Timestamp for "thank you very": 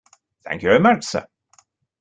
0.43-0.79